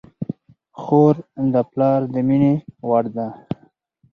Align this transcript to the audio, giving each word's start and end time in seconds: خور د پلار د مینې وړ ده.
خور 0.81 1.15
د 1.53 1.55
پلار 1.71 2.01
د 2.13 2.15
مینې 2.27 2.53
وړ 2.87 3.03
ده. 3.15 3.27